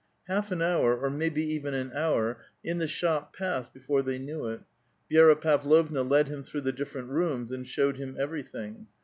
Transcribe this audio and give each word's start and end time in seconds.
Half 0.27 0.51
an 0.51 0.63
hour, 0.63 0.97
or 0.99 1.11
maybe 1.11 1.45
even 1.45 1.75
an 1.75 1.91
hour, 1.93 2.41
in 2.63 2.79
the 2.79 2.87
shop 2.87 3.35
passed 3.35 3.71
before 3.71 4.01
they 4.01 4.17
knew 4.17 4.47
it. 4.47 4.61
Vi6ra 5.11 5.39
Pavlovna 5.39 6.01
led 6.01 6.27
him 6.27 6.41
through 6.41 6.61
the 6.61 6.71
different 6.71 7.09
rooms, 7.09 7.51
and 7.51 7.67
showed 7.67 7.97
him 7.97 8.15
everything. 8.17 8.87